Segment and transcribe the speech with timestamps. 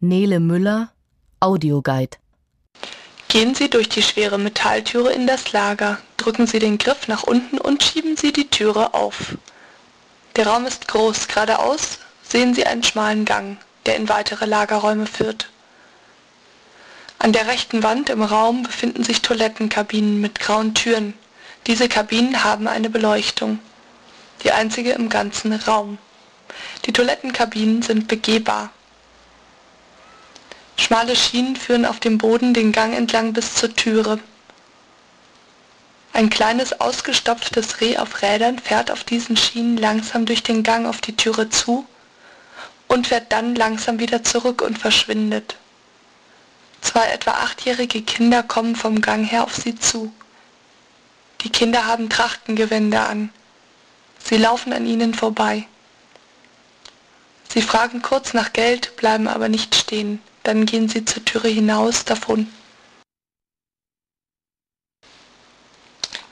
[0.00, 0.92] Nele Müller,
[1.40, 2.18] Audioguide.
[3.28, 7.56] Gehen Sie durch die schwere Metalltüre in das Lager, drücken Sie den Griff nach unten
[7.56, 9.38] und schieben Sie die Türe auf.
[10.36, 13.56] Der Raum ist groß, geradeaus sehen Sie einen schmalen Gang,
[13.86, 15.48] der in weitere Lagerräume führt.
[17.18, 21.14] An der rechten Wand im Raum befinden sich Toilettenkabinen mit grauen Türen.
[21.66, 23.60] Diese Kabinen haben eine Beleuchtung,
[24.44, 25.96] die einzige im ganzen Raum.
[26.84, 28.70] Die Toilettenkabinen sind begehbar.
[30.86, 34.20] Schmale Schienen führen auf dem Boden den Gang entlang bis zur Türe.
[36.12, 41.00] Ein kleines ausgestopftes Reh auf Rädern fährt auf diesen Schienen langsam durch den Gang auf
[41.00, 41.84] die Türe zu
[42.86, 45.56] und fährt dann langsam wieder zurück und verschwindet.
[46.82, 50.12] Zwei etwa achtjährige Kinder kommen vom Gang her auf sie zu.
[51.40, 53.32] Die Kinder haben Trachtengewänder an.
[54.22, 55.66] Sie laufen an ihnen vorbei.
[57.48, 60.22] Sie fragen kurz nach Geld, bleiben aber nicht stehen.
[60.46, 62.46] Dann gehen sie zur Türe hinaus davon.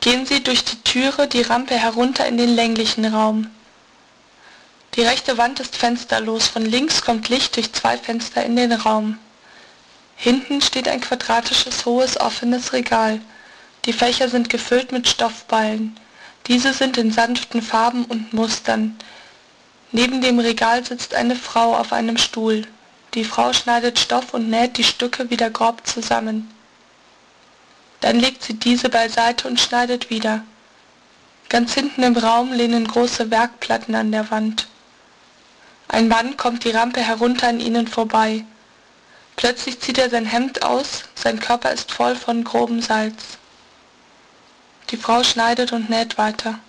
[0.00, 3.48] Gehen Sie durch die Türe die Rampe herunter in den länglichen Raum.
[4.96, 9.16] Die rechte Wand ist fensterlos, von links kommt Licht durch zwei Fenster in den Raum.
[10.16, 13.20] Hinten steht ein quadratisches, hohes, offenes Regal.
[13.84, 15.96] Die Fächer sind gefüllt mit Stoffballen.
[16.48, 18.98] Diese sind in sanften Farben und Mustern.
[19.92, 22.66] Neben dem Regal sitzt eine Frau auf einem Stuhl.
[23.14, 26.48] Die Frau schneidet Stoff und näht die Stücke wieder grob zusammen.
[28.00, 30.42] Dann legt sie diese beiseite und schneidet wieder.
[31.48, 34.68] Ganz hinten im Raum lehnen große Werkplatten an der Wand.
[35.88, 38.44] Ein Mann kommt die Rampe herunter an ihnen vorbei.
[39.34, 43.38] Plötzlich zieht er sein Hemd aus, sein Körper ist voll von grobem Salz.
[44.90, 46.60] Die Frau schneidet und näht weiter.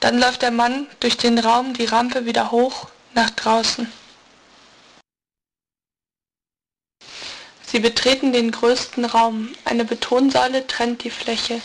[0.00, 3.90] Dann läuft der Mann durch den Raum die Rampe wieder hoch nach draußen.
[7.70, 9.50] Sie betreten den größten Raum.
[9.64, 11.60] Eine Betonsäule trennt die Fläche.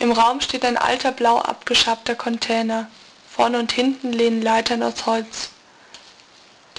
[0.00, 2.90] Im Raum steht ein alter blau abgeschabter Container.
[3.30, 5.50] Vorne und hinten lehnen Leitern aus Holz.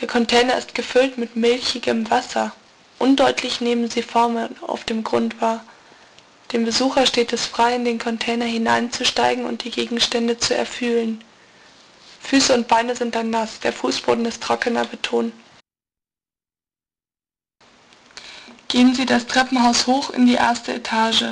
[0.02, 2.52] Der Container ist gefüllt mit milchigem Wasser.
[2.98, 5.64] Undeutlich nehmen sie Formen auf dem Grund wahr.
[6.52, 11.24] Dem Besucher steht es frei, in den Container hineinzusteigen und die Gegenstände zu erfühlen.
[12.22, 15.31] Füße und Beine sind dann nass, der Fußboden ist trockener Beton.
[18.69, 21.25] Gehen Sie das Treppenhaus hoch in die erste Etage.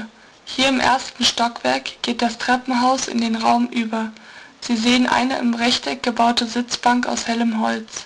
[0.43, 4.11] Hier im ersten Stockwerk geht das Treppenhaus in den Raum über.
[4.59, 8.05] Sie sehen eine im Rechteck gebaute Sitzbank aus hellem Holz.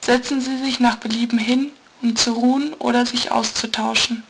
[0.00, 1.72] Setzen Sie sich nach Belieben hin,
[2.02, 4.22] um zu ruhen oder sich auszutauschen.